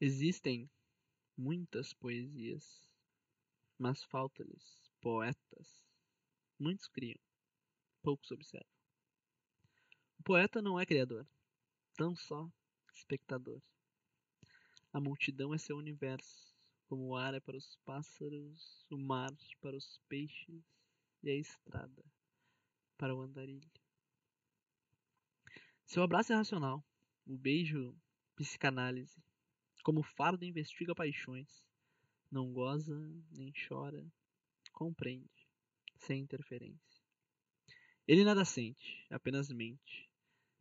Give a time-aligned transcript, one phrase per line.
[0.00, 0.70] Existem
[1.36, 2.88] muitas poesias,
[3.76, 5.82] mas falta-lhes poetas.
[6.56, 7.18] Muitos criam,
[8.00, 8.70] poucos observam.
[10.20, 11.26] O poeta não é criador,
[11.96, 12.48] tão só
[12.94, 13.60] espectador.
[14.92, 16.54] A multidão é seu universo,
[16.86, 19.30] como o ar é para os pássaros, o mar
[19.60, 20.64] para os peixes
[21.24, 22.04] e a estrada
[22.96, 23.70] para o andarilho.
[25.84, 26.84] Seu abraço é racional,
[27.26, 27.96] o beijo
[28.36, 29.20] psicanálise,
[29.88, 31.48] como fardo investiga paixões,
[32.30, 32.94] não goza
[33.30, 34.06] nem chora,
[34.70, 35.48] compreende,
[35.96, 37.02] sem interferência.
[38.06, 40.10] Ele nada sente, apenas mente,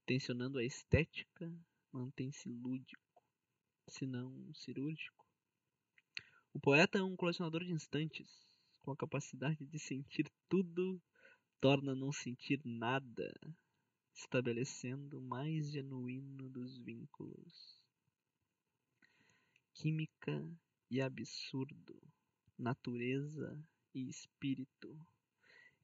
[0.05, 1.53] tensionando a estética,
[1.91, 3.21] mantém-se lúdico,
[3.89, 5.27] se não cirúrgico.
[6.53, 8.47] O poeta é um colecionador de instantes,
[8.79, 11.01] com a capacidade de sentir tudo,
[11.59, 13.29] torna não sentir nada,
[14.15, 17.76] estabelecendo o mais genuíno dos vínculos.
[19.79, 20.43] Química
[20.89, 22.01] e absurdo,
[22.57, 24.99] natureza e espírito,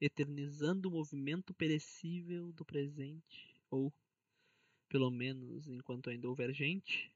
[0.00, 3.94] eternizando o movimento perecível do presente, ou,
[4.88, 7.08] pelo menos enquanto ainda houver gente,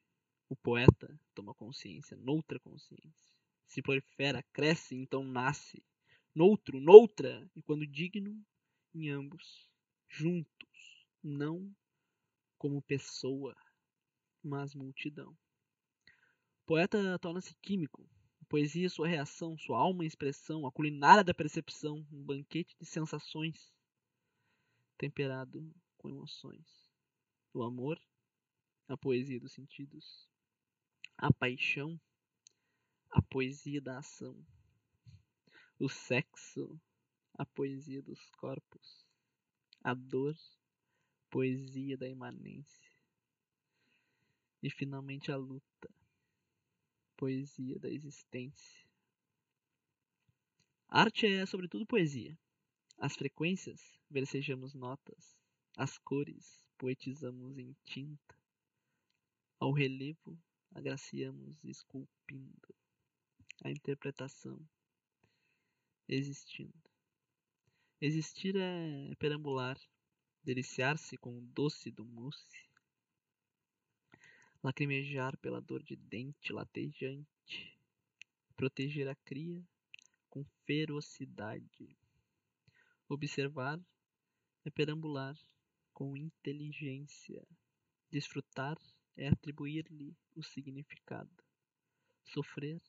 [0.48, 3.34] o poeta toma consciência, noutra consciência.
[3.66, 5.84] Se prolifera, cresce, então nasce,
[6.32, 8.40] noutro, noutra, e quando digno,
[8.94, 9.68] em ambos,
[10.08, 11.74] juntos, não
[12.56, 13.56] como pessoa,
[14.44, 15.36] mas multidão.
[16.68, 18.06] Poeta torna-se químico,
[18.46, 23.72] poesia sua reação, sua alma expressão, a culinária da percepção, um banquete de sensações,
[24.98, 26.92] temperado com emoções.
[27.54, 27.98] O amor,
[28.86, 30.28] a poesia dos sentidos.
[31.16, 31.98] A paixão,
[33.12, 34.36] a poesia da ação.
[35.78, 36.78] O sexo,
[37.32, 39.06] a poesia dos corpos.
[39.82, 40.36] A dor,
[41.30, 42.92] poesia da imanência.
[44.62, 45.88] E finalmente a luta,
[47.18, 48.88] poesia da existência.
[50.88, 52.38] Arte é, sobretudo, poesia.
[52.96, 55.36] As frequências, versejamos notas.
[55.76, 58.36] As cores, poetizamos em tinta.
[59.58, 60.40] Ao relevo,
[60.72, 62.74] agraciamos esculpindo.
[63.64, 64.64] A interpretação,
[66.08, 66.88] existindo.
[68.00, 69.76] Existir é perambular,
[70.44, 72.67] deliciar-se com o doce do mousse,
[74.62, 77.78] lacrimejar pela dor de dente latejante,
[78.56, 79.62] proteger a cria
[80.28, 81.96] com ferocidade.
[83.08, 83.80] Observar
[84.64, 85.36] é perambular
[85.92, 87.46] com inteligência.
[88.10, 88.76] Desfrutar
[89.16, 91.30] é atribuir-lhe o significado.
[92.24, 92.80] Sofrer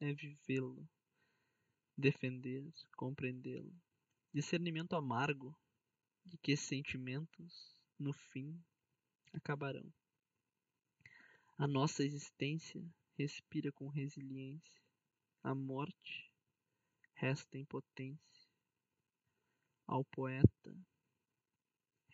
[0.00, 0.88] é vivê-lo.
[1.96, 3.74] Defender, compreendê-lo
[4.32, 5.56] discernimento amargo
[6.24, 8.62] de que sentimentos, no fim,
[9.32, 9.92] acabarão.
[11.60, 12.82] A nossa existência
[13.18, 14.80] respira com resiliência,
[15.42, 16.32] a morte
[17.12, 18.48] resta impotência.
[19.86, 20.74] Ao poeta,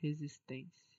[0.03, 0.96] resistência.